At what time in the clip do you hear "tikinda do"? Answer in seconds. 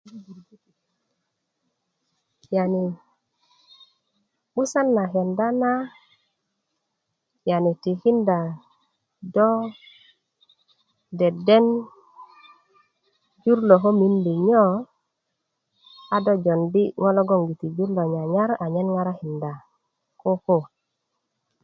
7.81-9.49